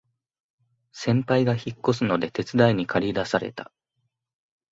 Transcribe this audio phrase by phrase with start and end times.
[0.93, 3.71] 先輩が引っ越すので手伝いにかり出された